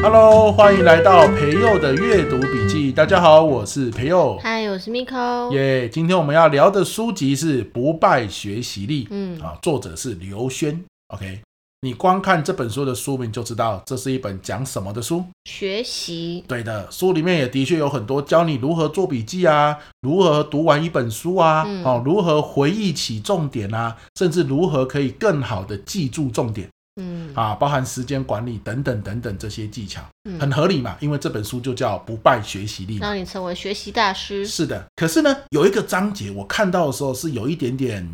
[0.00, 2.90] Hello，欢迎来到培佑的阅读笔记。
[2.90, 4.38] 大家好，我是培佑。
[4.38, 5.52] 嗨，我是 Miko。
[5.52, 9.04] 耶，yeah, 今天我们要聊的书籍是《不败学习力》。
[9.10, 10.82] 嗯，啊，作者是刘轩。
[11.08, 11.40] OK，
[11.80, 15.24] 你光看这本书的书名就知道这是一本讲什么的书。
[15.44, 16.42] 学习。
[16.48, 26.68] 对的，书里面也的确有很多教你如何做笔记啊，如何读完一本书啊，哦、如何回忆起重点啊，甚至如何可以更好的记住重点。
[27.00, 30.02] 嗯啊，包含时间管理等等等等这些技巧，
[30.40, 34.44] 很合理嘛，因为这本书就叫《不败学习力》，让你成为学习大师。
[34.44, 38.04] 是的，可是呢，有一个章节我看到的时候是有一点点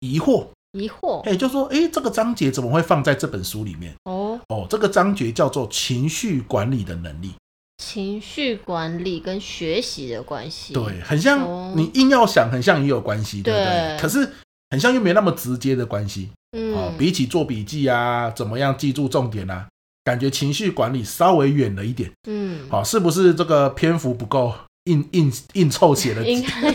[0.00, 3.94] 疑惑，疑惑，哎，就说，哎，这个章节怎么会放在这本书里面？
[4.04, 7.32] 哦哦，这个章节叫做情绪管理的能力，
[7.78, 13.66] 情绪管理跟学习的关系，对，很像，哦、你硬要想，很像也有关系，对不对？
[13.66, 14.28] 对可是
[14.70, 16.30] 很像又没那么直接的关系。
[16.56, 19.66] 嗯，比起做笔记啊，怎么样记住重点啊？
[20.04, 22.10] 感觉情绪管理稍微远了一点。
[22.28, 24.52] 嗯，好，是不是这个篇幅不够，
[24.84, 26.22] 硬硬硬凑写的？
[26.28, 26.74] 应该应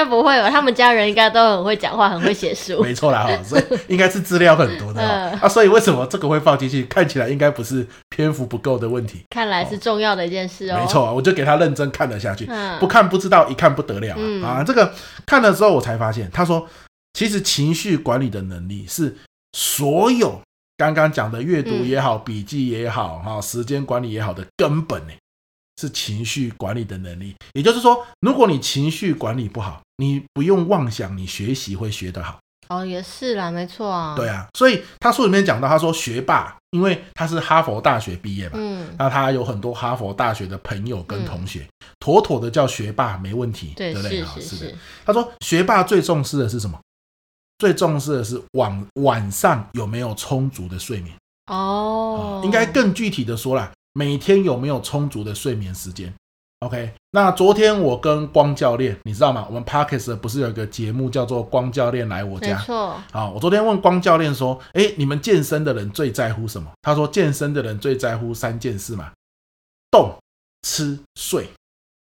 [0.00, 0.48] 该不会吧？
[0.48, 2.82] 他们家人应该都很会讲话，很会写书。
[2.82, 5.02] 没错啦，哈，所以应该是资料很多的。
[5.02, 6.84] 嗯、啊，所以为什么这个会放进去？
[6.84, 9.22] 看起来应该不是篇幅不够的问题。
[9.30, 10.78] 看来是重要的一件事哦。
[10.80, 12.46] 没错，我就给他认真看了下去。
[12.48, 14.18] 嗯、不看不知道，一看不得了啊！
[14.18, 14.94] 嗯、啊，这个
[15.26, 16.66] 看了之后，我才发现，他说，
[17.12, 19.16] 其实情绪管理的能力是。
[19.52, 20.40] 所有
[20.76, 25.12] 刚刚讲的阅读也好，笔记也好，哈，时间管理也好的根本呢，
[25.80, 27.34] 是情绪管理的能力。
[27.54, 32.40] 也就是说，如果你情绪管理不好，你不用妄想你学习会学得好。
[32.70, 34.14] 哦，也是啦，没错啊。
[34.16, 41.66] 对啊，所以他书里面讲到，他说学霸，因为他是哈佛大学毕业嘛，嗯，那他有很多哈佛大学的朋友跟同学，
[41.98, 44.24] 妥妥的叫学霸，没问题，对不对？
[44.24, 44.74] 是是是。
[45.04, 46.80] 他说学霸最重视的是什么？
[47.58, 51.14] 最重视的是晚晚上有没有充足的睡眠
[51.52, 56.14] 哦，应该更具体的说啦，每天有没有充足的睡眠时间
[56.60, 59.46] ？OK，那昨天我跟光教练，你知道吗？
[59.48, 62.48] 我们 Parkes 不是有一个节目叫做《光教练来我家》？
[62.58, 63.00] 没错。
[63.12, 69.10] 好，我昨天问光教练说：“哎，你们健身的人最在乎什么？”他说：“健身的人最在乎三件事嘛，
[69.90, 70.14] 动、
[70.62, 71.48] 吃、睡。”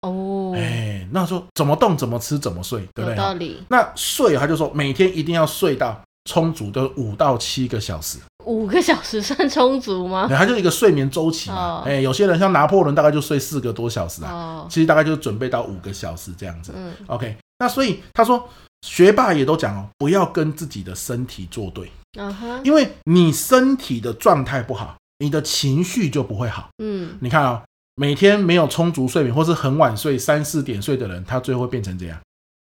[0.01, 3.11] 哦，哎，那说怎么动，怎么吃，怎么睡，对不对？
[3.11, 3.63] 有道理。
[3.69, 8.17] 那睡，他就说每天一定要睡到充足的五到七个小时。
[8.49, 10.25] 五个小时算充足吗？
[10.29, 11.83] 对，他就一个睡眠周期嘛。
[11.85, 14.31] 哎、哦，有些人像拿破仑，大概就睡四个多小时啊。
[14.31, 16.73] 哦，其实大概就准备到五个小时这样子。
[16.75, 17.37] 嗯，OK。
[17.59, 18.49] 那所以他说，
[18.81, 21.91] 学霸也都讲哦，不要跟自己的身体作对。
[22.17, 26.69] 嗯哼，因为你身体的状态不好，你的情绪就不会好。
[26.83, 27.61] 嗯，你看啊、哦。
[27.95, 32.17] 每天没有充足睡眠，或是很晚睡、三四点睡的人，他最后会变成这样。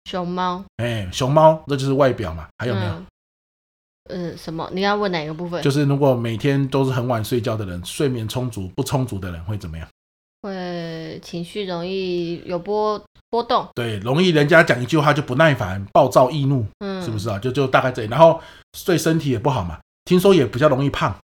[0.08, 2.46] 熊猫，哎，熊猫，这就是外表嘛。
[2.60, 2.92] 还有没有？
[2.92, 3.06] 嗯，
[4.10, 4.70] 呃、什么？
[4.74, 5.62] 你要问哪个部分？
[5.64, 9.88] 就是如果每天都是很晚睡觉的人，睡眠充足不充足的人会怎么样？
[10.42, 13.68] 会情绪容易有波波动。
[13.74, 17.40] 对，容易人家讲一句话就不耐烦、暴躁易怒，嗯，是不是啊？
[17.40, 18.08] 就就大概这里。
[18.08, 18.40] 然后
[18.86, 21.16] 对身体也不好嘛，听说也比较容易胖，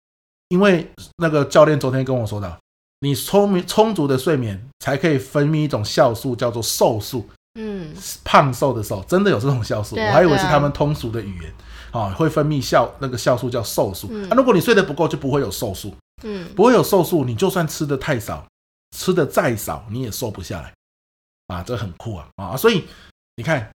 [0.50, 2.58] 因为那个教练昨天跟我说的。
[3.04, 7.28] 你充充足的睡眠，才可以分泌一种酵素，叫做瘦素。
[7.60, 7.94] 嗯，
[8.24, 11.52] 胖瘦的瘦，真的有这种酵素，啊、我还以为是他们通俗的语言。
[11.92, 14.08] 啊、哦，会分泌酵那个酵素叫瘦素。
[14.12, 15.94] 嗯、啊，如果你睡得不够，就不会有瘦素。
[16.24, 18.46] 嗯，不会有瘦素，你就算吃的太少，
[18.96, 20.74] 吃的再少，你也瘦不下来。
[21.48, 22.28] 啊，这很酷啊！
[22.36, 22.86] 啊，所以
[23.36, 23.70] 你看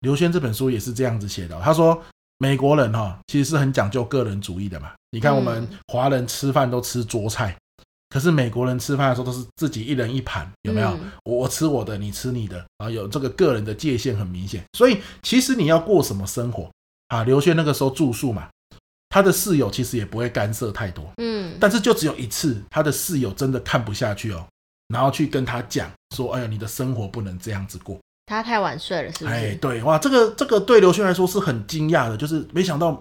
[0.00, 1.60] 刘轩这本书也是这样子写的。
[1.60, 2.02] 他说
[2.38, 4.92] 美国人哈、哦，其实是很讲究个人主义的嘛。
[5.10, 7.56] 你看我们华人吃饭都吃桌菜。
[8.08, 10.88] 可是美国人吃饭的时候都是自己一人一盘，有没有？
[10.94, 14.64] 嗯、我吃我的，你吃你的啊，有这个个人的界限很明显。
[14.76, 16.68] 所以其实你要过什么生活
[17.10, 17.22] 啊？
[17.22, 18.48] 刘轩那个时候住宿嘛，
[19.10, 21.56] 他的室友其实也不会干涉太多，嗯。
[21.60, 24.46] 但是就只有一次，他的室友真的看不下去哦，
[24.88, 29.36] 然后去跟他讲说：“哎呀，你的生活不能这样子过。”他太晚睡了，是不是？
[29.36, 33.00] 哎，对，哇，这个这个对刘轩来说是很惊讶的，就是没想到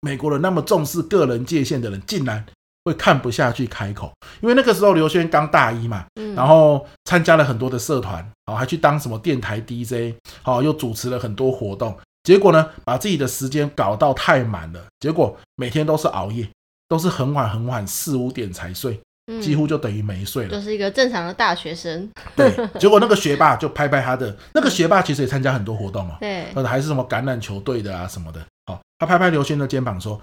[0.00, 2.44] 美国人那么重视个人界限的人，竟然。
[2.82, 4.10] 会看不下去开口，
[4.40, 10.14] 因为那个时候刘轩刚大一嘛，嗯、然后参加了很多的社团，哦，还去当什么电台 DJ，
[10.44, 11.94] 哦，又主持了很多活动，
[12.30, 16.48] 结果呢，把自己的时间搞到太满了，结果每天都是熬夜，
[16.86, 22.08] 都是很晚很晚四五点才睡，嗯、几乎就等于没睡了，就是一个正常的大学生。
[22.36, 30.20] 对，结果那个学霸就拍拍他的，那个学霸其实也参加很多活动嘛，对，还是什么橄榄球队的啊什么的，哦，他拍拍刘轩的肩膀说：“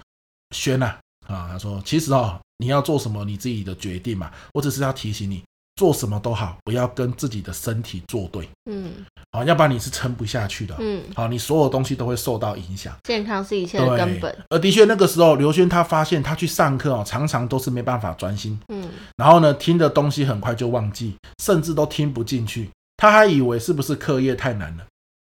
[0.56, 0.96] 轩呐，
[1.26, 4.32] 啊，他说其实哦。”你要做什么，你自己的决定嘛。
[4.52, 5.44] 我只是要提醒你，
[5.78, 8.48] 做什么都好，不要跟自己的身体作对。
[8.68, 8.92] 嗯，
[9.30, 10.74] 好，要不然你是撑不下去的。
[10.80, 12.92] 嗯，好，你所有东西都会受到影响。
[13.04, 14.36] 健康是一切的根本。
[14.48, 18.58] 而的确，那个时候刘轩他发现他去上课哦，常常都是没办法专心。
[18.70, 22.68] 嗯，然后呢，听的东西很快就忘记，甚至都听不进去。
[22.96, 24.84] 他还以为是不是课业太难了？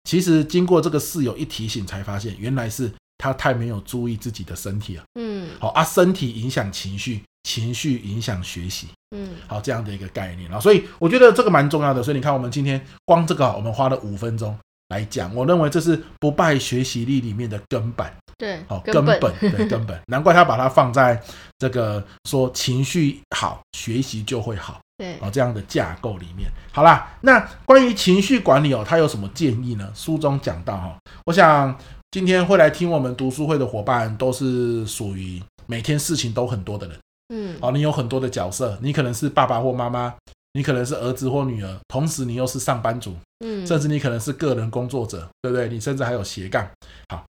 [0.04, 5.04] 其实经过这个室友一提醒，才发现原来是他太没有注意自己的身体了。
[5.18, 8.88] 嗯，好啊，身体影响情绪，情绪影响学习。
[9.16, 12.01] 嗯，好，这样的一个概念啊，所以我觉得这个蛮重要的。
[12.01, 14.57] 所以你看，我们今天光这个，我们花了五分钟
[14.90, 18.12] 来讲，我认为这是不败学习力里面的根本。
[18.40, 21.22] 对，好，根本，对，根本，难怪他把它放在
[21.60, 24.81] 这个说情绪好，学习就会好。
[24.98, 29.92] 对，哦，这样的架构里面，好啦，那关于情绪管理哦，他有什么建议呢？
[29.94, 31.78] 书中讲到哈，我想
[32.10, 36.98] 今天会来听我们读书会的伙伴，都是属于每天事情都很多的人，
[37.35, 40.13] 嗯，哦，你有很多的角色，你可能是爸爸或妈妈，
[40.53, 45.68] 你可能是儿子或女儿，同时你又是上班族，嗯，甚至你可能是个人工作者，对不对？
[45.68, 46.69] 你甚至还有斜杠，
[47.09, 47.25] 好，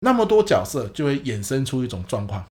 [0.00, 2.44] 那么多角色就会衍生出一种状况，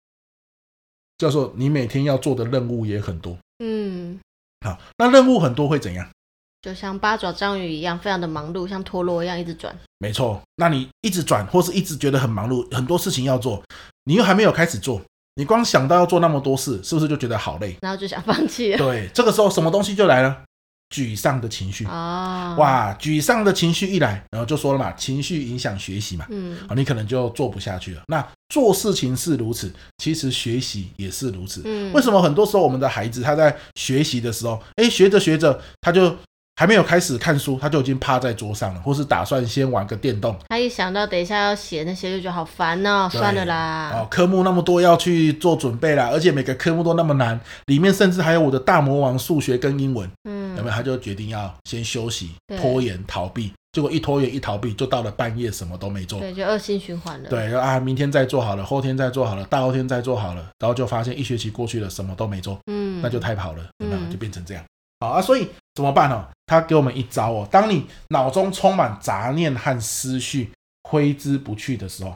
[1.16, 4.20] 叫做你每天要做的任务也很多，嗯。
[4.60, 6.06] 好，那任务很多会怎样？
[6.60, 9.76] 就像八爪章鱼一样，非常的忙碌，像陀螺一样一直转。
[9.98, 13.60] 没错，那你一直转，或是一直觉得很忙碌，很多事情要做，
[14.04, 15.02] 你又还没有开始做，
[15.34, 17.76] 你光想到要做那么多事，是不是就觉得好累？
[17.80, 18.78] 然后就想放弃了。
[18.78, 20.42] 对，这个时候什么东西就来了。
[20.94, 28.02] 沮丧的情绪啊，哇，沮丧的情绪一来，然后就说了嘛，情绪影响学习嘛，嗯，好，你可能就做不下去了。
[28.08, 31.62] 那做事情是如此，其实学习也是如此。
[31.64, 36.14] 嗯，为什么很多时候我们的孩子他在学习的时候，哎，学着学着他就。
[36.62, 40.32] 还没有开始看书，他就已经趴在桌上了，或是打算先玩个电动。
[40.48, 43.90] 他一想到等一下要写那些，就觉得好烦哦，算了啦。
[43.92, 50.08] 哦，科目那么多要去做准备啦，而且每个科目都那么难，里面甚至还有我的大魔王数学跟英文。
[50.22, 50.72] 嗯，有没有？
[50.72, 53.52] 他就决定要先休息，拖延逃避。
[53.72, 56.20] 结果一拖延一逃避，就到了半夜什么都没做。
[56.20, 57.28] 对，就恶性循环了。
[57.28, 62.56] 对，啊，明天再做好了，后天再做好了，大后天再做好了，然后就发现一学期过去了，什么都没做。
[62.70, 64.12] 嗯，那就太跑了，有没有？
[64.12, 64.62] 就变成这样。
[65.00, 66.28] 好啊，所以怎么办呢？
[66.46, 67.48] 他给我们一招哦。
[67.50, 70.50] 当你脑中充满杂念和思绪，
[70.82, 72.14] 挥之不去的时候，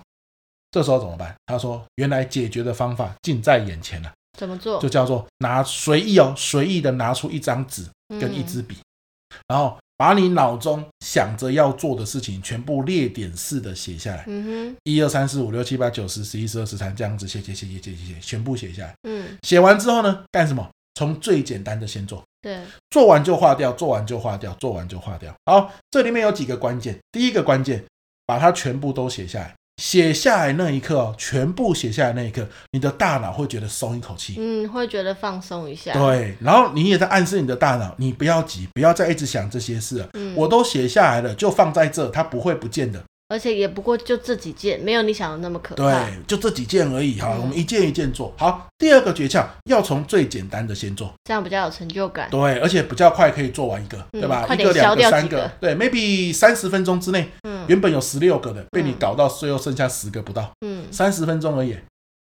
[0.71, 1.35] 这时候怎么办？
[1.47, 4.13] 他说：“原来解决的方法近在眼前了。
[4.39, 4.79] 怎么做？
[4.79, 7.87] 就叫做拿随意哦，随意的拿出一张纸
[8.21, 14.25] 跟一支笔，嗯、然后把你脑中想着要做的事情全部列点式的写下来。
[14.27, 18.95] 嗯哼，一二三四五六七八九十十一十二十三这样子写写写写写写写，全部写下来。
[19.05, 20.69] 嗯，写完之后呢，干什么？
[20.97, 22.59] 从最简单的先做。”对，
[22.91, 25.33] 做完就划掉，做完就划掉，做完就划掉。
[25.45, 26.99] 好，这里面有几个关键。
[27.13, 27.85] 第一个关键，
[28.25, 29.55] 把它全部都写下来。
[29.83, 35.93] 写下来那一刻哦，全部写下来那一刻，你的大脑会觉得松一口气，嗯，会觉得放松一下。
[35.93, 40.09] 对，然后你也在暗示你的大脑，你不要急，不要再一直想这些事了。
[40.15, 43.05] 嗯，我都写下来了，就放在这，它不会不见的。
[43.29, 45.83] 而且也不过就这几件，没有你想的那么可怕。
[45.83, 47.35] 对，就这几件而已哈。
[47.35, 48.67] 嗯、我们一件一件做好。
[48.79, 52.31] 第二个诀窍，要从最简单的先做，这样比较有成就感。
[52.31, 54.47] 对，而且比较快可以做完一个，嗯、对吧？
[54.55, 61.77] 一个、两个、三个，对，maybe 三十分钟之内，嗯，原本有十六个的，被你搞到最后剩下十个不到，嗯，三十分钟而已，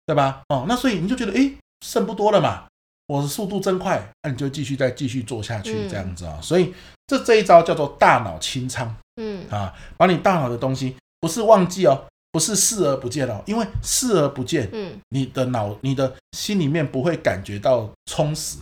[0.06, 0.42] 对吧？
[0.48, 1.52] 哦，那所以你就觉得，哎，
[1.86, 2.64] 剩不多了嘛，
[3.08, 6.38] 我的速度真快，那你就继续再继续做下去，这样子啊、哦。
[6.40, 6.74] 嗯、所以
[7.08, 10.96] 这这一招叫做大脑清仓，嗯啊，把你大脑的东西。
[11.20, 18.58] 不是忘记哦，不是视而不见哦，因为视而不见，嗯，你的脑、你的心里面不会感觉到充实，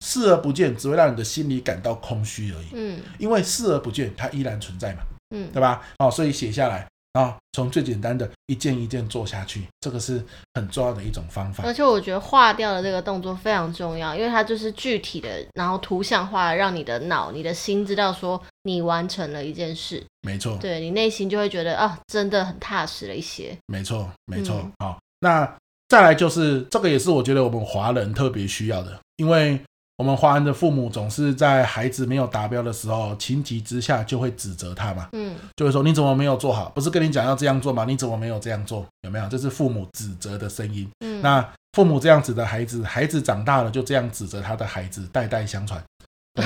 [0.00, 5.00] 视而不见只会让你的心里感到空虚而已，嗯，因为视而不见，它依然存在嘛，
[5.36, 5.82] 嗯，对吧？
[5.98, 6.88] 好，所以写下来。
[7.18, 11.64] 啊，从最简单的一件一件做下去，这个是很重要的一种方法。
[11.64, 20.00] 而且我觉得划掉的这个动作非常重要，因为它就是具体的，然后图像化，让你的脑、你的心知道说你完成了一件事。
[20.22, 23.56] 没错，对，你内心就会觉得啊，真的很踏实了一些。
[23.66, 24.54] 没错，没错。
[24.62, 25.56] 嗯、好，那
[25.88, 29.60] 再来就是这个，也是我觉得我们华人特别需要的，因为。
[29.98, 36.70] 我们华人的父母总是在孩子没有达标的时候，情急之下就会指责他嘛，嗯，就会说你怎么没有做好？
[36.70, 37.84] 不是跟你讲要这样做吗？
[37.84, 38.86] 你怎么没有这样做？
[39.02, 39.28] 有没有？
[39.28, 40.88] 这是父母指责的声音。
[41.00, 45.82] 嗯，那父母这样子的孩子，孩子长大了就这样指责他的孩子，代代相传。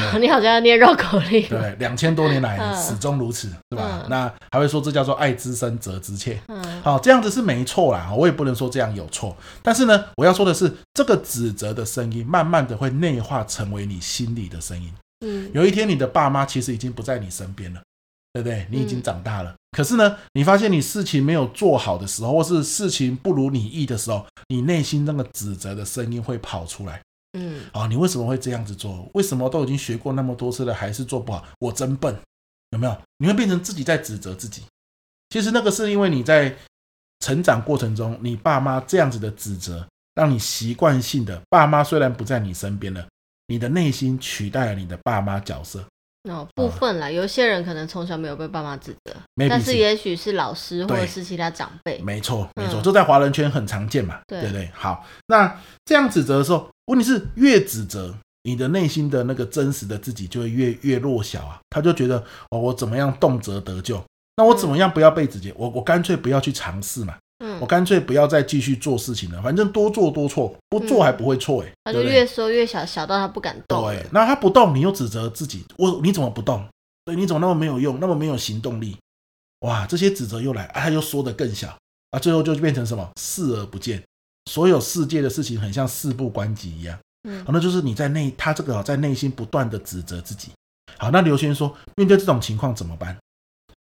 [0.20, 1.48] 你好像要念绕口令。
[1.48, 4.02] 对，两千多年来始终如此，是吧？
[4.02, 6.40] 嗯、那还会说这叫做爱之深，责之切。
[6.48, 9.36] 嗯，好，这样子是没错啦，我也不能说这样有错。
[9.62, 14.92] 但是呢，我要说的是，这个指责的声音，慢慢的会内化成为你心里的声音。
[15.24, 17.80] 嗯，有一天你的爸妈其实已经不在你身边了，
[18.32, 18.66] 对不对？
[18.70, 19.50] 你已经长大了。
[19.50, 27.00] 嗯、可是呢，你发现你事情没有做好的时候，或是事情不如你意的时候，你内心那个指责的声音会跑出来。
[27.32, 29.08] 嗯，啊，你为什么会这样子做？
[29.14, 31.44] 为什么都已经学过那么多次了，还是做不好？
[31.58, 32.14] 我真笨，
[32.70, 32.96] 有没有？
[33.18, 34.62] 你会变成自己在指责自己。
[35.30, 36.54] 其实那个是因为你在
[37.20, 43.06] 成长过程中，你爸妈这样子的指责，让你习惯性的，爸妈虽然不在你身边了，
[43.46, 45.82] 你的内心取代了你的爸妈角色。
[46.30, 49.16] 哦，部分啦，有些人可能从小没有被爸妈指责
[49.48, 51.98] 但是也许是老师或者是其他长辈。
[52.00, 54.70] 没错，没错，这在华人圈很常见嘛，对不对？
[54.72, 64.04] 好，那这样指责的时候，问题是越指责，你的内心的那个真实的自己就会越越弱小啊，他就觉得哦，我怎么样动辄得咎，
[64.36, 65.50] 那我怎么样不要被指责？
[65.56, 67.16] 我我干脆不要去尝试嘛。
[67.44, 71.72] 嗯，我干脆不要再继续做事情了，反正多做多错，不做还不会错哎、欸。
[71.82, 73.82] 他就越缩越小，小到他不敢动。
[73.82, 76.64] 对，那他不动，你又指责自己，我你怎么不动？
[77.04, 78.96] 对，你怎么那么没有用，那么没有行动力？
[79.66, 81.76] 哇，这些指责又来，啊、他又缩得更小
[82.12, 83.10] 啊，最后就变成什么？
[83.20, 84.00] 视而不见，
[84.46, 86.98] 所有世界的事情很像事不关己一样。
[87.28, 90.50] 嗯，好，那就是你在内，他这个在内心不断的指责自己。
[90.98, 93.16] 好，那刘轩说，面对这种情况怎么办？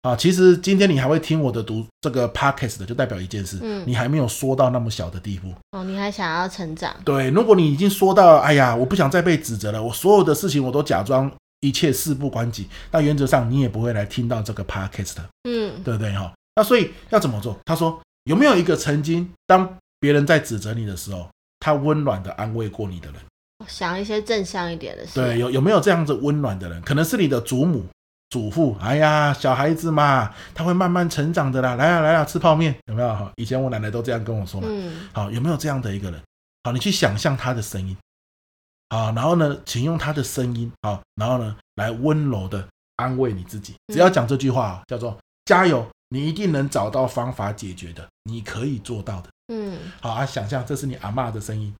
[0.01, 6.93] 啊，其实今天你还会听我的读这个 podcast 的，就代表一件事，嗯，你还没有说到那么小的地步哦，你还想要成长。
[7.05, 11.31] 对，如果你已经说到，哎呀，我不想再被指责了，我所有的事情我都假装
[11.61, 16.33] 一切事不关己，那原则上你也不会来听到这个 podcast 的，嗯，对不对哈？
[16.57, 17.57] 那所以要怎么做？
[17.63, 21.29] 他说有没有一个曾经当别人在指责你的时候，
[21.61, 23.21] 他温暖的安慰过你的人？
[23.69, 25.13] 想一些正向一点的事。
[25.13, 26.81] 对，有有没有这样子温暖的人？
[26.81, 27.85] 可能是你的祖母。
[28.29, 31.75] 祖父，哎呀，小孩子嘛，他会慢慢成长的啦。
[31.75, 33.31] 来啊，来啊，吃泡面，有没有？
[33.37, 34.67] 以前我奶奶都这样跟我说嘛。
[34.69, 35.07] 嗯。
[35.13, 36.19] 好，有没有这样的一个人？
[36.63, 37.95] 好，你去想象他的声音。
[38.89, 42.67] 好，然后呢，请用他的声音，好，然后呢，来温柔的
[42.97, 43.75] 安慰你自己。
[43.93, 49.29] 只要讲这句话，叫做加油，你一定能找到方法解决的，你可以做到的。
[49.47, 49.79] 嗯。
[50.01, 51.75] 好啊，想象这是你阿妈的声音，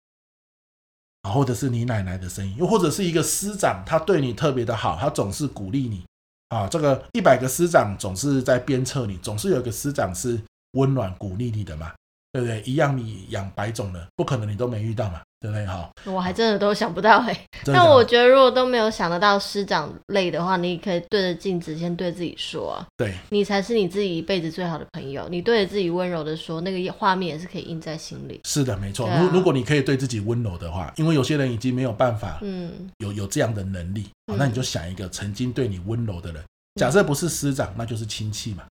[1.22, 6.04] 啊，或者是你奶奶的声音，又或者是一个师长，他对你特别的好，他总是鼓励你。
[6.50, 10.40] 啊，这个一百个师长总是在鞭策你，总是有一个师长是
[10.74, 11.92] 温暖鼓励你的嘛，
[12.34, 12.62] 对不对？
[12.66, 15.64] 一样你养百种人，不可能你都没遇到嘛，对不对？
[15.68, 17.46] 哈，我还真的都想不到哎。
[17.64, 25.30] 但我觉得如果都没有想得到师长类的话，你可以对着镜子先对自己说啊，对，你才是你自己一辈子最好的朋友。
[25.30, 28.42] 你对着自己温柔的说，那个画面也是可以印在心里。
[28.46, 29.08] 是的，没错。
[29.08, 34.08] 如、啊、如果你可以对自己温柔的话，因为有些人已经没有办法，嗯，有有这样的能力。
[34.26, 36.44] 好，那你就想一个曾经对你温柔的人，
[36.82, 38.64] 假设不是师长，那就是亲戚嘛。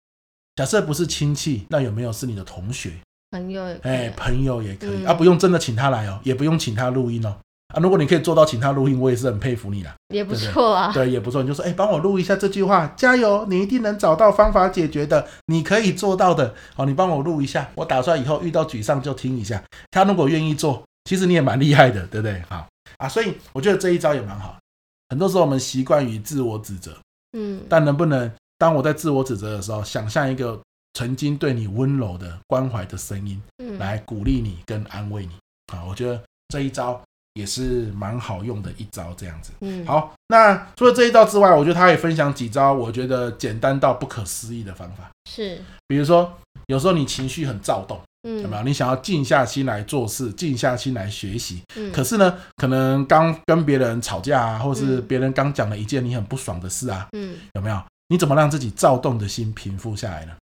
[0.55, 2.91] 假设不是亲戚，那有没有是你的同学、
[3.31, 3.63] 朋友？
[3.81, 7.35] 哎，朋友也可以啊，不用真的请他来哦，也不用请他录音哦。
[7.73, 10.91] 啊，如果你可以做到请他录音，我也是很佩服你啦，也不错啊。
[10.93, 11.41] 对，也不错。
[11.41, 16.53] 你就说，哎，帮我录一下这句话，加油，你一定能找到方法解决的，你可以做到的。
[16.75, 19.63] 好，你帮我录一下，我打算以后遇到沮丧就听一下。
[19.89, 22.41] 他如果愿意做，其实你也蛮厉害的，对不对？
[22.49, 24.57] 好啊，所以我觉得这一招也蛮好。
[25.07, 26.97] 很多时候我们习惯于自我指责，
[27.37, 30.59] 嗯，但能不能当我在自我指责的时候，想象一个
[30.93, 35.31] 曾经对你温柔的关怀的声音，嗯，来鼓励你跟安慰你
[35.73, 35.83] 啊？
[35.87, 37.01] 我觉得这一招
[37.33, 40.13] 也是蛮好用的一招，这样子，嗯，好。
[40.27, 46.31] 那除了这一招之外，我觉得他也分享几招，我觉得简单到不可思议的方法，是，比如说
[46.67, 47.99] 有时候你情绪很躁动。
[48.23, 48.61] 嗯，有没有？
[48.61, 51.59] 你想要静下心来做事，静下心来学习。
[51.75, 57.07] 嗯，可是呢，可能刚跟别人吵架啊，或是别人刚讲了一件你很不爽的事啊。
[57.13, 57.81] 嗯，有没有？
[58.09, 60.33] 你怎么让自己躁动的心平复下来呢？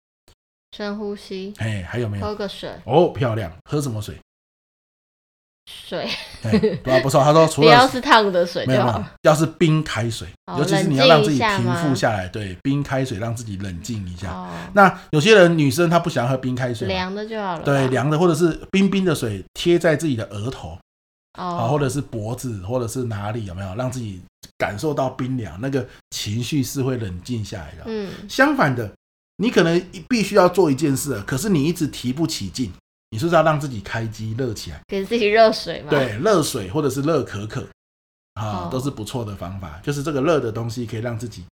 [0.76, 1.54] 深呼吸。
[1.58, 2.26] 哎，还有没有？
[2.26, 2.70] 喝个水。
[2.86, 3.52] 哦，漂亮。
[3.70, 4.18] 喝什么水？
[5.72, 6.10] 水，
[6.84, 7.24] 不要不错。
[7.24, 14.50] 他说，除了 要是烫的水，没有，没有，要是冰开水，尤其是你要让自己平复下来，对，冰开水让自己冷静一下。
[14.74, 17.64] 那有些人女生她不喜欢喝冰开水，凉的就好了。
[17.64, 20.76] 对，凉的或者是冰冰的水贴在自己的额头，
[21.34, 24.20] 啊，或者是脖子，或者是哪里有没有让自己
[24.58, 25.62] 感受到冰凉？
[25.62, 27.84] 那个情绪是会冷静下来的。
[27.86, 28.92] 嗯，相反的，
[29.40, 32.72] 你可能必须要做一件事，可是你一直提不起劲。
[33.12, 35.90] 你是不是要让自己开机热起来，给自己热水嘛？
[35.90, 37.62] 对，热水或者是热可可
[38.36, 39.80] 啊，哦、都是不错的方法。
[39.82, 41.44] 就是这个热的东西可以让自己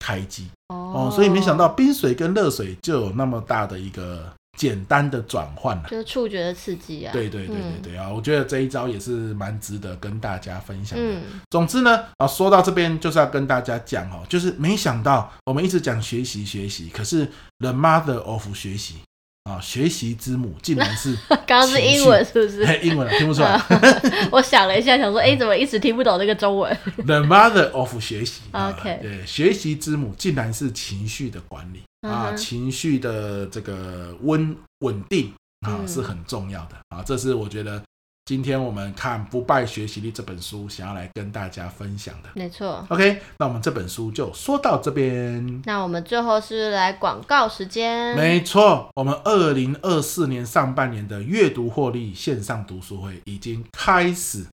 [0.00, 1.12] 开机哦，哦。
[1.14, 4.28] 所以没想到冰水跟热水就有那么大的一个
[4.58, 7.12] 简单的转换了，就是触觉的刺激啊。
[7.12, 11.04] 对对对对对啊，嗯、我觉得这一招也是蛮值得跟大家分享的。
[11.04, 17.24] 嗯、总之呢，啊，说到这边就是要跟大家讲哦，就是没想到我们一直讲学习学习，可是
[17.60, 18.96] the mother of 学习。
[19.44, 22.80] 啊，学习之母竟然是 刚刚是英文，是不是？
[22.82, 23.58] 英文听不出来。
[24.30, 35.32] 我想了一下，想说，哎，怎么一直听不懂那个中文？The mother of 学习，OK，对，学习之母竟然是情绪的管理啊，情绪的这个温稳定
[35.66, 37.82] 啊是很重要的啊，这是我觉得
[38.24, 42.28] 今天我们看《不败学习力》这本书，想要来跟大家分享的。
[42.34, 42.86] 没错。
[42.90, 45.62] OK，那我们这本书就说到这边。
[45.64, 48.14] 那我们最后是来广告时间。
[48.14, 54.44] 没错，我们二零二四年上半年的阅读获利线上读书会已经开始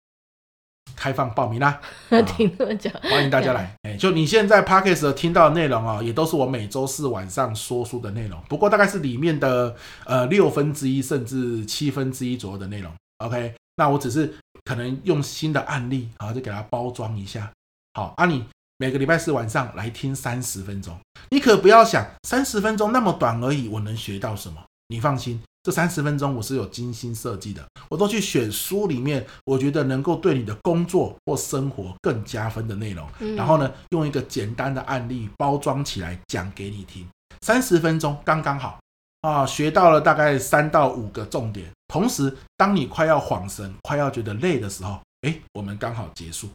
[0.96, 1.80] 开放报名啦。
[2.26, 3.76] 听那么久，欢迎大家来。
[3.84, 9.76] 哎，就你现在 Podcast 听到的内容啊，也都是我每周四晚上说书的内容，不过大概是里面的
[10.06, 12.92] 呃六分之一甚至七分之一左右的内容。
[13.20, 13.54] OK。
[13.78, 14.34] 那我只是
[14.64, 17.52] 可能用新的案例，好，就给它包装一下。
[17.94, 18.46] 好，啊，你
[18.78, 20.98] 每个礼拜四晚上来听三十分钟，
[21.30, 24.64] 你可不要想三十分钟那么短而已，我能学到什么？
[24.88, 37.08] 你放心，这三十分钟我是有精心设计的，我都去选书里面我觉得能够对你的工作或生活更加分的内容，然后呢，用一个简单的案例包装起来讲给你听，
[37.42, 38.80] 三十分钟刚刚好。
[39.22, 41.68] 啊，学到了大概三到五个重点。
[41.88, 46.48] 同时，当你快要恍神、快要觉得累的时候，哎，我们刚好结束。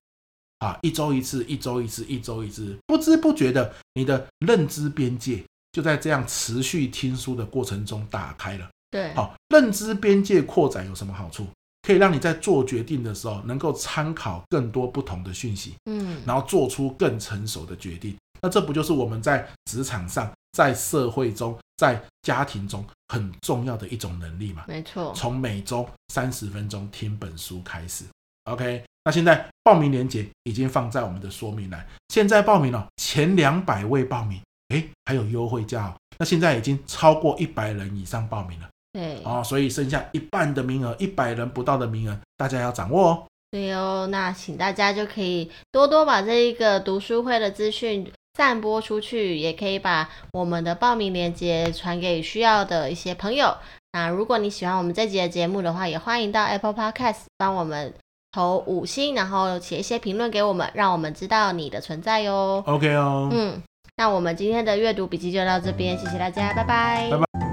[0.60, 8.68] 啊，一周一次，一周一次，一周一次，不知不觉的，你的认知边界就在这样持续听书的过程中打开了。
[8.90, 11.46] 对，好，认知边界扩展有什么好处？
[11.82, 18.14] 可以让你在做决定的时候能够参考更多不同的讯息，嗯，然后做出更成熟的决定。
[18.42, 24.64] 那这不就是我们在职场上，在社会中，在家庭中很重要的一种能力嘛？
[24.68, 25.12] 没错。
[25.14, 28.04] 从每周三十分钟听本书开始
[28.44, 28.84] ，OK。
[29.04, 34.38] 那现在报名链接已经放在我们的说明栏，现在报名了，前两百位报名，
[34.70, 35.94] 诶，还有优惠价哦。
[36.18, 43.22] 那现在已经超过一百人以上报名了，对，哦，所以剩下一半的名额，一百人不到的名额，大家要掌握哦。
[43.50, 48.10] 对哦，那请大家就可以多多把这一个读书会的资讯。
[48.38, 53.54] 散播出去，也可以把我们的报名链接传给需要的一些朋友。
[53.92, 57.92] 那如果你喜欢我们这集的节目的话，也欢迎到 Apple Podcast 帮我们
[58.30, 62.62] 投五星，然后写一些评论给我们，让我们知道你的存在哟。
[62.66, 63.60] OK 哦，嗯，
[64.00, 67.49] 那我们今天的阅读笔记就到这边，谢谢大家，拜拜。